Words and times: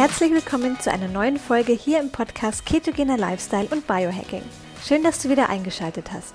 Herzlich 0.00 0.32
willkommen 0.32 0.80
zu 0.80 0.90
einer 0.90 1.08
neuen 1.08 1.36
Folge 1.36 1.74
hier 1.74 2.00
im 2.00 2.10
Podcast 2.10 2.64
Ketogener 2.64 3.18
Lifestyle 3.18 3.68
und 3.70 3.86
Biohacking. 3.86 4.40
Schön, 4.82 5.02
dass 5.02 5.20
du 5.20 5.28
wieder 5.28 5.50
eingeschaltet 5.50 6.10
hast. 6.10 6.34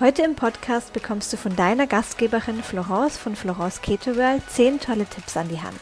Heute 0.00 0.22
im 0.22 0.34
Podcast 0.34 0.92
bekommst 0.92 1.32
du 1.32 1.36
von 1.36 1.54
deiner 1.54 1.86
Gastgeberin 1.86 2.64
Florence 2.64 3.16
von 3.16 3.36
Florence 3.36 3.80
Keto 3.80 4.16
World 4.16 4.42
10 4.50 4.80
tolle 4.80 5.06
Tipps 5.06 5.36
an 5.36 5.48
die 5.48 5.60
Hand. 5.60 5.78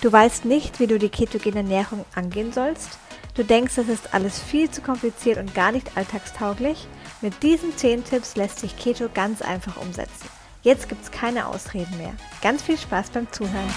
Du 0.00 0.10
weißt 0.10 0.44
nicht, 0.44 0.80
wie 0.80 0.88
du 0.88 0.98
die 0.98 1.08
ketogene 1.08 1.58
Ernährung 1.58 2.04
angehen 2.16 2.52
sollst? 2.52 2.98
Du 3.36 3.44
denkst, 3.44 3.76
das 3.76 3.86
ist 3.86 4.12
alles 4.12 4.40
viel 4.40 4.68
zu 4.68 4.80
kompliziert 4.80 5.38
und 5.38 5.54
gar 5.54 5.70
nicht 5.70 5.96
alltagstauglich? 5.96 6.88
Mit 7.20 7.44
diesen 7.44 7.76
10 7.76 8.02
Tipps 8.02 8.34
lässt 8.34 8.58
sich 8.58 8.76
Keto 8.76 9.08
ganz 9.14 9.40
einfach 9.40 9.76
umsetzen. 9.76 10.28
Jetzt 10.62 10.88
gibt's 10.88 11.12
keine 11.12 11.46
Ausreden 11.46 11.96
mehr. 11.96 12.14
Ganz 12.42 12.60
viel 12.60 12.76
Spaß 12.76 13.10
beim 13.10 13.30
Zuhören. 13.30 13.72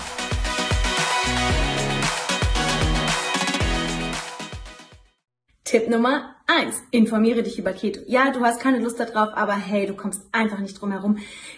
Tipp 5.74 5.90
Nummer 5.90 6.36
eins: 6.48 6.82
Informiere 6.92 7.44
dich 7.44 7.58
über 7.58 7.74
Keto. 7.74 8.02
Ja, 8.08 8.32
du 8.32 8.42
hast 8.42 8.60
keine 8.60 8.80
Lust 8.80 9.00
darauf, 9.00 9.30
aber 9.36 9.54
hey, 9.54 9.86
du 9.86 9.94
kommst 9.94 10.22
einfach 10.32 10.60
nicht 10.60 10.80
drum 10.80 10.92
herum, 10.92 11.18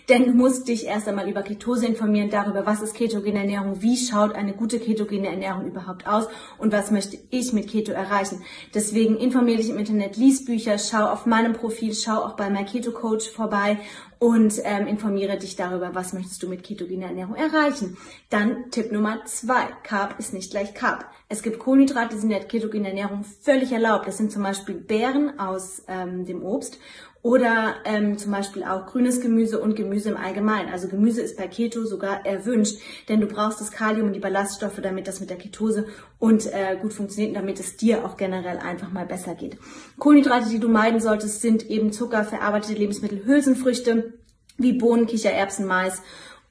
denn 0.10 0.26
du 0.26 0.34
musst 0.34 0.68
dich 0.68 0.86
erst 0.86 1.08
einmal 1.08 1.30
über 1.30 1.44
Ketose 1.44 1.86
informieren, 1.86 2.30
darüber, 2.30 2.66
was 2.66 2.82
ist 2.82 2.96
ketogene 2.96 3.40
Ernährung, 3.40 3.82
wie 3.82 3.98
schaut 3.98 4.34
eine 4.34 4.54
gute 4.54 4.80
ketogene 4.80 5.28
Ernährung 5.28 5.66
überhaupt 5.66 6.08
aus 6.08 6.28
und 6.58 6.72
was 6.72 6.92
möchte 6.92 7.18
ich 7.30 7.54
mit 7.54 7.70
Keto 7.70 7.92
erreichen. 7.92 8.44
Deswegen 8.74 9.18
informiere 9.18 9.58
dich 9.58 9.70
im 9.70 9.78
Internet, 9.78 10.18
lies 10.18 10.46
Bücher, 10.46 10.78
schau 10.78 11.06
auf 11.06 11.26
meinem 11.26 11.54
Profil, 11.54 11.94
schau 11.94 12.24
auch 12.24 12.36
bei 12.36 12.50
My 12.50 12.66
Keto 12.66 12.92
Coach 12.92 13.30
vorbei 13.30 13.80
und 14.20 14.60
ähm, 14.64 14.88
informiere 14.88 15.38
dich 15.38 15.56
darüber, 15.56 15.94
was 15.94 16.14
möchtest 16.14 16.42
du 16.42 16.48
mit 16.48 16.64
ketogener 16.64 17.08
Ernährung 17.08 17.36
erreichen. 17.36 17.98
Dann 18.30 18.72
Tipp 18.72 18.92
Nummer 18.92 19.24
zwei, 19.26 19.68
Carb 19.84 20.20
ist 20.20 20.34
nicht 20.34 20.52
gleich 20.52 20.74
Carb. 20.74 21.06
Es 21.28 21.44
gibt 21.44 21.60
Kohlenhydrate, 21.60 22.16
die 22.16 22.22
sind 22.22 22.32
in 22.32 22.40
der 22.40 22.48
ketogenen 22.48 22.86
Ernährung 22.86 23.24
völlig 23.24 23.72
erlaubt. 23.72 24.08
Das 24.08 24.18
sind 24.18 24.32
zum 24.32 24.44
Beispiel 24.44 24.75
Beeren 24.84 25.40
aus 25.40 25.84
ähm, 25.88 26.26
dem 26.26 26.44
Obst 26.44 26.80
oder 27.26 27.78
ähm, 27.86 28.20
zum 28.20 28.32
Beispiel 28.32 28.64
auch 28.64 28.86
grünes 28.86 29.20
Gemüse 29.20 29.60
und 29.60 29.76
Gemüse 29.76 30.10
im 30.10 30.18
Allgemeinen. 30.18 30.70
Also 30.72 30.88
Gemüse 30.88 31.22
ist 31.22 31.38
bei 31.38 31.48
Keto 31.48 31.84
sogar 31.84 32.24
erwünscht, 32.24 32.80
denn 33.10 33.20
du 33.20 33.26
brauchst 33.26 33.60
das 33.60 33.72
Kalium 33.72 34.06
und 34.06 34.14
die 34.14 34.20
Ballaststoffe, 34.20 34.80
damit 34.80 35.08
das 35.08 35.22
mit 35.22 35.32
der 35.32 35.38
Ketose 35.38 35.88
und 36.20 36.46
äh, 36.46 36.78
gut 36.80 36.94
funktioniert 36.94 37.30
und 37.30 37.42
damit 37.42 37.60
es 37.60 37.78
dir 37.78 38.06
auch 38.06 38.16
generell 38.16 38.60
einfach 38.60 38.92
mal 38.92 39.08
besser 39.08 39.34
geht. 39.34 39.58
Kohlenhydrate, 39.98 40.50
die 40.50 40.60
du 40.60 40.70
meiden 40.70 41.00
solltest, 41.00 41.42
sind 41.42 41.68
eben 41.68 41.92
Zucker, 41.92 42.26
verarbeitete 42.26 42.78
Lebensmittel, 42.78 43.26
Hülsenfrüchte 43.26 44.14
wie 44.60 44.74
Bohnen, 44.74 45.08
Kichererbsen, 45.08 45.66
Mais 45.66 46.04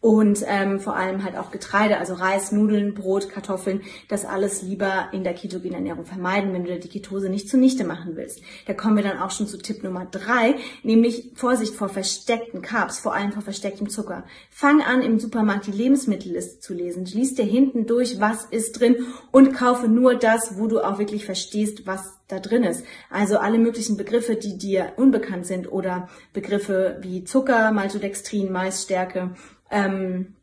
und 0.04 0.44
ähm, 0.46 0.80
vor 0.80 0.96
allem 0.96 1.24
halt 1.24 1.34
auch 1.34 1.50
Getreide, 1.50 1.96
also 1.96 2.12
Reis, 2.12 2.52
Nudeln, 2.52 2.92
Brot, 2.92 3.30
Kartoffeln, 3.30 3.80
das 4.06 4.26
alles 4.26 4.60
lieber 4.60 5.08
in 5.12 5.24
der 5.24 5.32
ketogenen 5.32 5.76
Ernährung 5.76 6.04
vermeiden, 6.04 6.52
wenn 6.52 6.64
du 6.64 6.78
die 6.78 6.90
Ketose 6.90 7.30
nicht 7.30 7.48
zunichte 7.48 7.84
machen 7.84 8.14
willst. 8.14 8.42
Da 8.66 8.74
kommen 8.74 8.96
wir 8.96 9.02
dann 9.02 9.18
auch 9.18 9.30
schon 9.30 9.46
zu 9.46 9.56
Tipp 9.56 9.82
Nummer 9.82 10.04
drei, 10.04 10.56
nämlich 10.82 11.30
Vorsicht 11.36 11.74
vor 11.74 11.88
versteckten 11.88 12.60
Carbs, 12.60 12.98
vor 12.98 13.14
allem 13.14 13.32
vor 13.32 13.40
verstecktem 13.40 13.88
Zucker. 13.88 14.24
Fang 14.50 14.82
an, 14.82 15.00
im 15.00 15.18
Supermarkt 15.18 15.68
die 15.68 15.72
Lebensmittelliste 15.72 16.60
zu 16.60 16.74
lesen. 16.74 17.06
Lies 17.06 17.34
dir 17.34 17.46
hinten 17.46 17.86
durch, 17.86 18.20
was 18.20 18.44
ist 18.44 18.78
drin 18.78 19.06
und 19.32 19.54
kaufe 19.54 19.88
nur 19.88 20.16
das, 20.16 20.58
wo 20.58 20.66
du 20.66 20.80
auch 20.80 20.98
wirklich 20.98 21.24
verstehst, 21.24 21.86
was 21.86 22.18
da 22.28 22.40
drin 22.40 22.64
ist. 22.64 22.84
Also 23.08 23.38
alle 23.38 23.58
möglichen 23.58 23.96
Begriffe, 23.96 24.36
die 24.36 24.58
dir 24.58 24.92
unbekannt 24.96 25.46
sind 25.46 25.72
oder 25.72 26.10
Begriffe 26.34 26.98
wie 27.00 27.24
Zucker, 27.24 27.72
Maltodextrin, 27.72 28.52
Maisstärke, 28.52 29.30
ähm, 29.70 30.34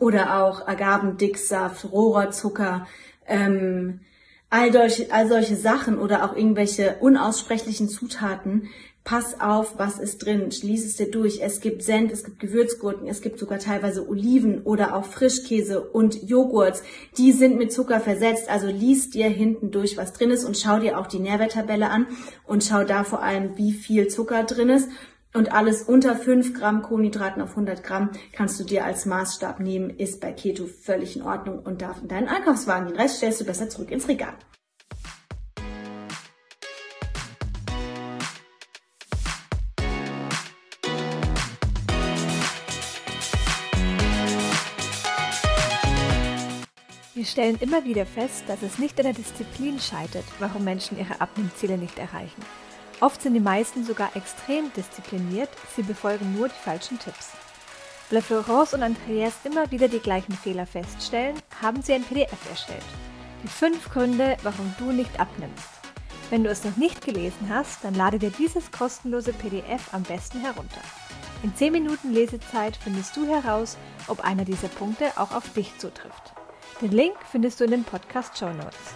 oder 0.00 0.42
auch 0.42 0.66
Agavendicksaft, 0.66 1.90
Rohrzucker, 1.92 2.86
ähm, 3.26 4.00
all, 4.50 4.72
solche, 4.72 5.12
all 5.12 5.28
solche 5.28 5.56
Sachen 5.56 5.98
oder 5.98 6.24
auch 6.24 6.36
irgendwelche 6.36 6.96
unaussprechlichen 7.00 7.88
Zutaten. 7.88 8.68
Pass 9.04 9.40
auf, 9.40 9.78
was 9.78 10.00
ist 10.00 10.18
drin. 10.18 10.50
Schließ 10.50 10.84
es 10.84 10.96
dir 10.96 11.08
durch. 11.08 11.40
Es 11.40 11.60
gibt 11.60 11.84
Senf, 11.84 12.12
es 12.12 12.24
gibt 12.24 12.40
Gewürzgurken, 12.40 13.06
es 13.06 13.20
gibt 13.20 13.38
sogar 13.38 13.60
teilweise 13.60 14.08
Oliven 14.08 14.62
oder 14.62 14.96
auch 14.96 15.04
Frischkäse 15.04 15.80
und 15.80 16.28
Joghurts. 16.28 16.82
Die 17.16 17.30
sind 17.30 17.56
mit 17.56 17.72
Zucker 17.72 18.00
versetzt. 18.00 18.50
Also 18.50 18.66
lies 18.66 19.10
dir 19.10 19.28
hinten 19.28 19.70
durch, 19.70 19.96
was 19.96 20.12
drin 20.12 20.30
ist 20.30 20.44
und 20.44 20.58
schau 20.58 20.80
dir 20.80 20.98
auch 20.98 21.06
die 21.06 21.20
Nährwerttabelle 21.20 21.88
an 21.88 22.08
und 22.46 22.64
schau 22.64 22.82
da 22.82 23.04
vor 23.04 23.22
allem, 23.22 23.56
wie 23.56 23.72
viel 23.72 24.08
Zucker 24.08 24.42
drin 24.42 24.70
ist. 24.70 24.88
Und 25.36 25.52
alles 25.52 25.82
unter 25.82 26.16
5 26.16 26.54
Gramm 26.54 26.80
Kohlenhydraten 26.80 27.42
auf 27.42 27.50
100 27.50 27.84
Gramm 27.84 28.08
kannst 28.32 28.58
du 28.58 28.64
dir 28.64 28.86
als 28.86 29.04
Maßstab 29.04 29.60
nehmen, 29.60 29.90
ist 29.90 30.18
bei 30.18 30.32
Keto 30.32 30.64
völlig 30.64 31.14
in 31.14 31.20
Ordnung 31.20 31.58
und 31.58 31.82
darf 31.82 32.00
in 32.00 32.08
deinen 32.08 32.26
Einkaufswagen. 32.26 32.88
Den 32.88 32.96
Rest 32.96 33.18
stellst 33.18 33.42
du 33.42 33.44
besser 33.44 33.68
zurück 33.68 33.90
ins 33.90 34.08
Regal. 34.08 34.32
Wir 47.12 47.24
stellen 47.26 47.58
immer 47.60 47.84
wieder 47.84 48.06
fest, 48.06 48.44
dass 48.46 48.62
es 48.62 48.78
nicht 48.78 48.98
an 48.98 49.04
der 49.04 49.12
Disziplin 49.12 49.78
scheitert, 49.80 50.24
warum 50.38 50.64
Menschen 50.64 50.98
ihre 50.98 51.20
Abnehmziele 51.20 51.76
nicht 51.76 51.98
erreichen. 51.98 52.40
Oft 53.00 53.20
sind 53.20 53.34
die 53.34 53.40
meisten 53.40 53.84
sogar 53.84 54.16
extrem 54.16 54.72
diszipliniert, 54.72 55.50
sie 55.74 55.82
befolgen 55.82 56.34
nur 56.34 56.48
die 56.48 56.54
falschen 56.54 56.98
Tipps. 56.98 57.32
Weil 58.10 58.22
Florence 58.22 58.72
und 58.72 58.82
Andreas 58.82 59.34
immer 59.44 59.70
wieder 59.70 59.88
die 59.88 59.98
gleichen 59.98 60.32
Fehler 60.32 60.66
feststellen, 60.66 61.36
haben 61.60 61.82
sie 61.82 61.92
ein 61.92 62.04
PDF 62.04 62.48
erstellt. 62.48 62.84
Die 63.42 63.48
fünf 63.48 63.90
Gründe, 63.90 64.36
warum 64.42 64.74
du 64.78 64.92
nicht 64.92 65.20
abnimmst. 65.20 65.68
Wenn 66.30 66.42
du 66.42 66.50
es 66.50 66.64
noch 66.64 66.76
nicht 66.76 67.04
gelesen 67.04 67.48
hast, 67.50 67.84
dann 67.84 67.94
lade 67.94 68.18
dir 68.18 68.30
dieses 68.30 68.72
kostenlose 68.72 69.32
PDF 69.32 69.92
am 69.92 70.02
besten 70.02 70.40
herunter. 70.40 70.80
In 71.42 71.54
10 71.54 71.72
Minuten 71.72 72.12
Lesezeit 72.12 72.76
findest 72.76 73.16
du 73.16 73.26
heraus, 73.26 73.76
ob 74.08 74.24
einer 74.24 74.44
dieser 74.44 74.68
Punkte 74.68 75.06
auch 75.16 75.32
auf 75.32 75.52
dich 75.52 75.76
zutrifft. 75.78 76.32
Den 76.80 76.92
Link 76.92 77.14
findest 77.30 77.60
du 77.60 77.64
in 77.64 77.70
den 77.72 77.84
Podcast 77.84 78.38
Show 78.38 78.52
Notes. 78.52 78.94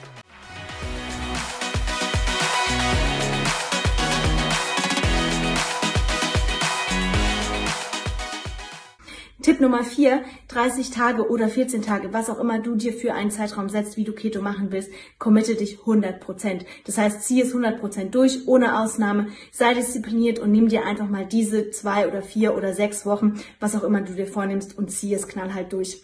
Tipp 9.43 9.59
Nummer 9.59 9.85
vier, 9.85 10.23
30 10.49 10.91
Tage 10.91 11.31
oder 11.31 11.49
14 11.49 11.81
Tage, 11.81 12.13
was 12.13 12.29
auch 12.29 12.39
immer 12.39 12.59
du 12.59 12.75
dir 12.75 12.93
für 12.93 13.15
einen 13.15 13.31
Zeitraum 13.31 13.71
setzt, 13.71 13.97
wie 13.97 14.05
du 14.05 14.13
Keto 14.13 14.43
machen 14.43 14.69
willst, 14.71 14.91
committe 15.19 15.55
dich 15.55 15.81
100 15.81 16.21
Prozent. 16.21 16.67
Das 16.85 16.99
heißt, 16.99 17.23
zieh 17.23 17.41
es 17.41 17.49
100 17.49 17.81
Prozent 17.81 18.15
durch, 18.15 18.47
ohne 18.47 18.79
Ausnahme, 18.79 19.29
sei 19.51 19.73
diszipliniert 19.73 20.39
und 20.41 20.51
nimm 20.53 20.69
dir 20.69 20.85
einfach 20.85 21.09
mal 21.09 21.25
diese 21.25 21.71
zwei 21.71 22.07
oder 22.07 22.21
vier 22.21 22.55
oder 22.55 22.75
sechs 22.75 23.07
Wochen, 23.07 23.41
was 23.61 23.75
auch 23.75 23.83
immer 23.83 24.03
du 24.03 24.13
dir 24.13 24.27
vornimmst 24.27 24.77
und 24.77 24.91
zieh 24.91 25.15
es 25.15 25.27
knallhart 25.27 25.73
durch. 25.73 26.03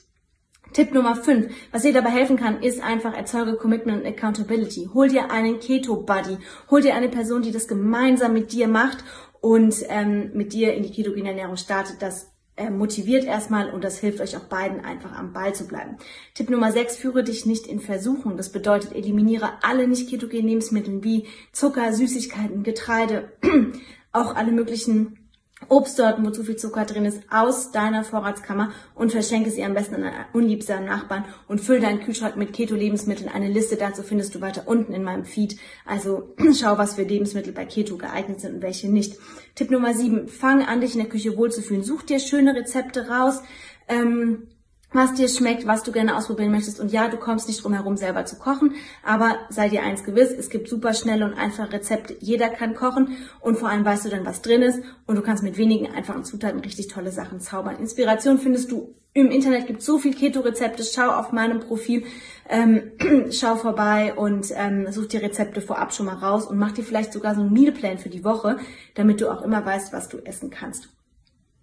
Tipp 0.72 0.94
Nummer 0.94 1.14
5, 1.14 1.54
was 1.72 1.82
dir 1.82 1.92
dabei 1.92 2.10
helfen 2.10 2.36
kann, 2.36 2.62
ist 2.62 2.82
einfach 2.82 3.14
erzeuge 3.14 3.56
Commitment 3.56 4.02
und 4.02 4.06
Accountability. 4.06 4.88
Hol 4.94 5.08
dir 5.08 5.30
einen 5.30 5.60
Keto-Buddy, 5.60 6.38
hol 6.70 6.80
dir 6.80 6.94
eine 6.94 7.08
Person, 7.08 7.42
die 7.42 7.52
das 7.52 7.68
gemeinsam 7.68 8.32
mit 8.32 8.52
dir 8.52 8.66
macht 8.66 9.04
und 9.40 9.76
ähm, 9.88 10.30
mit 10.32 10.54
dir 10.54 10.72
in 10.74 10.82
die 10.82 10.90
ketogene 10.90 11.28
Ernährung 11.28 11.56
startet. 11.56 12.00
Das 12.00 12.35
motiviert 12.70 13.24
erstmal 13.24 13.70
und 13.70 13.84
das 13.84 13.98
hilft 13.98 14.20
euch 14.20 14.36
auch 14.36 14.44
beiden 14.44 14.84
einfach 14.84 15.12
am 15.12 15.32
Ball 15.32 15.54
zu 15.54 15.66
bleiben. 15.66 15.96
Tipp 16.34 16.48
Nummer 16.48 16.72
6, 16.72 16.96
führe 16.96 17.22
dich 17.22 17.44
nicht 17.44 17.66
in 17.66 17.80
Versuchung. 17.80 18.36
Das 18.36 18.50
bedeutet, 18.50 18.94
eliminiere 18.94 19.50
alle 19.62 19.86
nicht 19.86 20.08
ketogenen 20.08 20.48
Lebensmittel 20.48 21.04
wie 21.04 21.26
Zucker, 21.52 21.92
Süßigkeiten, 21.92 22.62
Getreide, 22.62 23.32
auch 24.12 24.34
alle 24.34 24.52
möglichen 24.52 25.25
Obstsorten, 25.68 26.24
wo 26.24 26.30
zu 26.30 26.44
viel 26.44 26.56
Zucker 26.56 26.84
drin 26.84 27.06
ist, 27.06 27.22
aus 27.30 27.72
deiner 27.72 28.04
Vorratskammer 28.04 28.72
und 28.94 29.10
verschenke 29.10 29.50
sie 29.50 29.64
am 29.64 29.72
besten 29.72 29.96
an 29.96 30.04
einen 30.04 30.24
unliebsamen 30.34 30.84
Nachbarn 30.84 31.24
und 31.48 31.62
fülle 31.62 31.80
deinen 31.80 32.00
Kühlschrank 32.00 32.36
mit 32.36 32.52
Keto-Lebensmitteln. 32.52 33.30
Eine 33.30 33.48
Liste 33.48 33.76
dazu 33.76 34.02
findest 34.02 34.34
du 34.34 34.42
weiter 34.42 34.64
unten 34.66 34.92
in 34.92 35.02
meinem 35.02 35.24
Feed. 35.24 35.58
Also 35.86 36.34
schau, 36.54 36.76
was 36.76 36.94
für 36.94 37.04
Lebensmittel 37.04 37.54
bei 37.54 37.64
Keto 37.64 37.96
geeignet 37.96 38.40
sind 38.40 38.56
und 38.56 38.62
welche 38.62 38.90
nicht. 38.90 39.16
Tipp 39.54 39.70
Nummer 39.70 39.94
sieben, 39.94 40.28
fang 40.28 40.62
an, 40.62 40.82
dich 40.82 40.92
in 40.92 41.00
der 41.00 41.08
Küche 41.08 41.36
wohlzufühlen. 41.38 41.82
Such 41.82 42.02
dir 42.02 42.20
schöne 42.20 42.54
Rezepte 42.54 43.08
raus. 43.08 43.40
Ähm, 43.88 44.48
was 44.92 45.14
dir 45.14 45.28
schmeckt, 45.28 45.66
was 45.66 45.82
du 45.82 45.92
gerne 45.92 46.16
ausprobieren 46.16 46.52
möchtest. 46.52 46.80
Und 46.80 46.92
ja, 46.92 47.08
du 47.08 47.16
kommst 47.16 47.48
nicht 47.48 47.62
drum 47.62 47.72
herum, 47.72 47.96
selber 47.96 48.24
zu 48.24 48.36
kochen, 48.36 48.74
aber 49.02 49.36
sei 49.50 49.68
dir 49.68 49.82
eins 49.82 50.04
gewiss, 50.04 50.30
es 50.30 50.48
gibt 50.48 50.68
super 50.68 50.94
schnelle 50.94 51.24
und 51.24 51.34
einfache 51.34 51.72
Rezepte. 51.72 52.16
Jeder 52.20 52.48
kann 52.48 52.74
kochen 52.74 53.16
und 53.40 53.58
vor 53.58 53.68
allem 53.68 53.84
weißt 53.84 54.06
du 54.06 54.08
dann, 54.08 54.24
was 54.24 54.42
drin 54.42 54.62
ist 54.62 54.80
und 55.06 55.16
du 55.16 55.22
kannst 55.22 55.42
mit 55.42 55.58
wenigen 55.58 55.92
einfachen 55.92 56.24
Zutaten 56.24 56.60
richtig 56.60 56.88
tolle 56.88 57.10
Sachen 57.10 57.40
zaubern. 57.40 57.76
Inspiration 57.76 58.38
findest 58.38 58.70
du 58.70 58.94
im 59.12 59.30
Internet, 59.30 59.66
gibt 59.66 59.82
so 59.82 59.98
viel 59.98 60.14
Keto-Rezepte. 60.14 60.84
Schau 60.84 61.10
auf 61.10 61.32
meinem 61.32 61.60
Profil, 61.60 62.04
ähm, 62.50 62.92
schau 63.30 63.56
vorbei 63.56 64.12
und 64.14 64.48
ähm, 64.54 64.92
such 64.92 65.08
dir 65.08 65.22
Rezepte 65.22 65.62
vorab 65.62 65.94
schon 65.94 66.06
mal 66.06 66.16
raus 66.16 66.46
und 66.46 66.58
mach 66.58 66.72
dir 66.72 66.84
vielleicht 66.84 67.14
sogar 67.14 67.34
so 67.34 67.40
einen 67.40 67.52
Mealplan 67.52 67.96
für 67.96 68.10
die 68.10 68.24
Woche, 68.24 68.58
damit 68.94 69.22
du 69.22 69.30
auch 69.30 69.40
immer 69.40 69.64
weißt, 69.64 69.92
was 69.94 70.08
du 70.08 70.18
essen 70.18 70.50
kannst. 70.50 70.90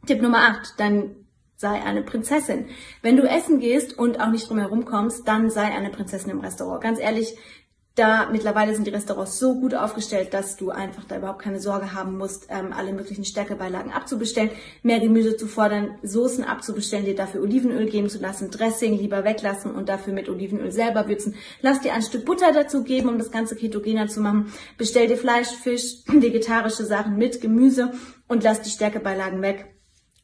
Tipp 0.08 0.22
Nummer 0.22 0.40
8, 0.40 0.74
dein 0.78 1.23
sei 1.64 1.82
eine 1.82 2.04
Prinzessin. 2.04 2.66
Wenn 3.02 3.16
du 3.16 3.24
essen 3.24 3.60
gehst 3.60 3.98
und 3.98 4.20
auch 4.20 4.30
nicht 4.30 4.50
drumherum 4.50 4.84
kommst, 4.84 5.30
dann 5.30 5.50
sei 5.50 5.64
eine 5.64 5.92
Prinzessin 5.92 6.30
im 6.30 6.42
Restaurant. 6.42 6.84
Ganz 6.84 7.00
ehrlich, 7.00 7.38
da 7.96 8.28
mittlerweile 8.30 8.76
sind 8.76 8.86
die 8.86 8.92
Restaurants 8.92 9.40
so 9.40 9.56
gut 9.56 9.74
aufgestellt, 9.74 10.34
dass 10.34 10.58
du 10.58 10.72
einfach 10.72 11.06
da 11.06 11.16
überhaupt 11.16 11.42
keine 11.42 11.62
Sorge 11.62 11.94
haben 11.94 12.18
musst, 12.18 12.48
ähm, 12.50 12.74
alle 12.74 12.92
möglichen 12.92 13.24
Stärkebeilagen 13.24 13.94
abzubestellen, 13.94 14.50
mehr 14.82 15.00
Gemüse 15.00 15.38
zu 15.38 15.48
fordern, 15.48 16.00
Soßen 16.04 16.44
abzubestellen, 16.44 17.06
dir 17.06 17.16
dafür 17.16 17.42
Olivenöl 17.42 17.90
geben 17.90 18.10
zu 18.10 18.20
lassen, 18.20 18.52
Dressing 18.52 18.98
lieber 18.98 19.24
weglassen 19.24 19.74
und 19.74 19.88
dafür 19.88 20.12
mit 20.12 20.28
Olivenöl 20.28 20.72
selber 20.72 21.08
würzen. 21.08 21.36
Lass 21.62 21.80
dir 21.80 21.94
ein 21.94 22.02
Stück 22.02 22.26
Butter 22.26 22.52
dazu 22.52 22.84
geben, 22.84 23.08
um 23.08 23.20
das 23.20 23.32
Ganze 23.32 23.56
ketogener 23.56 24.10
zu 24.10 24.20
machen. 24.20 24.52
Bestell 24.78 25.08
dir 25.08 25.18
Fleisch, 25.18 25.50
Fisch, 25.50 26.00
vegetarische 26.08 26.86
Sachen 26.86 27.16
mit 27.16 27.40
Gemüse 27.40 27.94
und 28.28 28.44
lass 28.44 28.62
die 28.62 28.72
Stärkebeilagen 28.72 29.42
weg. 29.42 29.73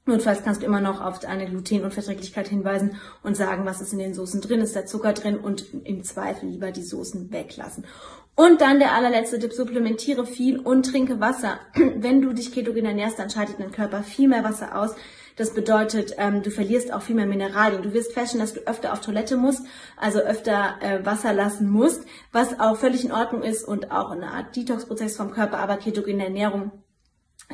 Notfalls 0.10 0.44
kannst 0.44 0.64
du 0.64 0.66
immer 0.66 0.82
noch 0.82 1.02
auf 1.02 1.24
eine 1.24 1.46
Glutenunverträglichkeit 1.46 2.48
hinweisen 2.48 2.96
und 3.22 3.38
sagen, 3.38 3.66
was 3.66 3.80
ist 3.80 3.94
in 3.94 4.00
den 4.00 4.16
Soßen 4.16 4.42
drin, 4.42 4.60
ist 4.60 4.76
da 4.76 4.86
Zucker 4.86 5.14
drin 5.14 5.38
und 5.38 5.66
im 5.84 6.04
Zweifel 6.04 6.50
lieber 6.50 6.72
die 6.72 6.82
Soßen 6.82 7.32
weglassen. 7.32 7.86
Und 8.36 8.62
dann 8.62 8.80
der 8.80 8.94
allerletzte 8.94 9.38
Tipp, 9.38 9.54
supplementiere 9.54 10.26
viel 10.26 10.58
und 10.60 10.88
trinke 10.88 11.20
Wasser. 11.20 11.60
Wenn 11.76 12.22
du 12.22 12.34
dich 12.34 12.52
ketogen 12.52 12.86
ernährst, 12.86 13.20
dann 13.20 13.30
scheidet 13.30 13.60
dein 13.60 13.72
Körper 13.72 14.02
viel 14.02 14.28
mehr 14.28 14.44
Wasser 14.44 14.80
aus. 14.80 14.96
Das 15.36 15.54
bedeutet, 15.54 16.16
ähm, 16.18 16.42
du 16.42 16.50
verlierst 16.50 16.92
auch 16.92 17.04
viel 17.04 17.16
mehr 17.16 17.28
Mineralien. 17.28 17.84
Du 17.84 17.94
wirst 17.94 18.14
feststellen, 18.14 18.44
dass 18.44 18.56
du 18.56 18.62
öfter 18.68 18.94
auf 18.94 19.02
Toilette 19.02 19.38
musst, 19.38 19.62
also 19.96 20.20
öfter 20.20 20.76
äh, 20.82 21.06
Wasser 21.06 21.34
lassen 21.34 21.70
musst, 21.70 22.04
was 22.32 22.60
auch 22.60 22.78
völlig 22.78 23.06
in 23.06 23.12
Ordnung 23.12 23.44
ist 23.44 23.64
und 23.64 23.92
auch 23.92 24.10
eine 24.10 24.32
Art 24.32 24.56
Detox-Prozess 24.56 25.16
vom 25.16 25.32
Körper, 25.32 25.60
aber 25.60 25.78
ketogene 25.78 26.24
Ernährung 26.24 26.72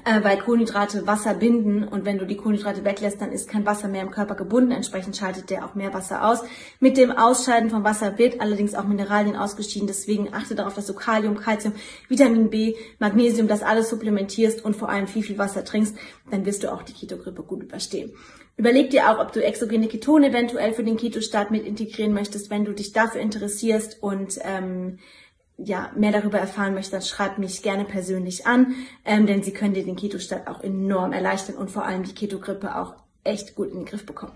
äh, 0.04 0.24
weil 0.24 0.38
Kohlenhydrate 0.38 1.08
Wasser 1.08 1.34
binden 1.34 1.84
und 1.84 2.06
wenn 2.06 2.18
du 2.18 2.26
die 2.26 2.36
Kohlenhydrate 2.36 2.84
weglässt, 2.84 3.22
dann 3.22 3.32
ist 3.32 3.48
kein 3.48 3.66
Wasser 3.66 3.88
mehr 3.88 4.02
im 4.02 4.12
Körper 4.12 4.36
gebunden. 4.36 4.72
Entsprechend 4.72 5.16
schaltet 5.16 5.50
der 5.50 5.66
auch 5.66 5.74
mehr 5.74 5.94
Wasser 5.94 6.28
aus. 6.28 6.44
Mit 6.80 6.98
dem 6.98 7.12
Ausscheiden 7.12 7.70
von 7.70 7.84
Wasser 7.84 8.18
wird 8.18 8.42
allerdings 8.42 8.76
auch 8.76 8.84
Mineralien 8.84 9.36
ausgeschieden. 9.36 9.88
Deswegen 9.88 10.34
achte 10.34 10.54
darauf, 10.54 10.76
dass 10.76 10.88
du 10.88 10.94
Kalium, 10.94 11.38
Calcium, 11.38 11.74
Vitamin 12.10 12.50
B, 12.50 12.76
Magnesium, 13.00 13.48
das 13.48 13.64
alles 13.64 13.90
supplementierst 13.90 14.64
und 14.66 14.76
vor 14.76 14.90
allem 14.90 15.08
viel, 15.08 15.24
viel 15.24 15.38
Wasser 15.38 15.64
trinkst. 15.64 15.96
Dann 16.30 16.46
wirst 16.46 16.64
du 16.64 16.74
auch 16.74 16.84
die 16.84 16.94
Ketogrippe 16.94 17.44
gut 17.44 17.64
überstehen. 17.64 18.12
Überleg 18.58 18.90
dir 18.90 19.10
auch, 19.10 19.20
ob 19.20 19.34
du 19.34 19.44
exogene 19.44 19.88
Ketone 19.88 20.30
eventuell 20.30 20.74
für 20.74 20.84
den 20.84 20.96
Ketostart 20.96 21.52
mit 21.52 21.66
integrieren 21.66 22.14
möchtest, 22.14 22.50
wenn 22.50 22.64
du 22.64 22.72
dich 22.72 22.94
dafür 22.94 23.20
interessierst 23.20 24.02
und 24.02 24.40
ähm, 24.44 25.00
ja, 25.58 25.92
mehr 25.96 26.12
darüber 26.12 26.38
erfahren 26.38 26.74
möchtest, 26.74 26.94
dann 26.94 27.02
schreib 27.02 27.38
mich 27.38 27.62
gerne 27.62 27.86
persönlich 27.86 28.46
an, 28.46 28.76
ähm, 29.06 29.26
denn 29.26 29.44
sie 29.44 29.54
können 29.54 29.74
dir 29.74 29.86
den 29.86 29.96
Keto-Start 29.96 30.48
auch 30.48 30.62
enorm 30.62 31.14
erleichtern 31.14 31.56
und 31.56 31.72
vor 31.72 31.86
allem 31.86 32.04
die 32.04 32.14
Keto-Grippe 32.14 32.76
auch 32.76 32.96
echt 33.24 33.56
gut 33.56 33.70
in 33.70 33.80
den 33.80 33.86
Griff 33.86 34.06
bekommen. 34.06 34.34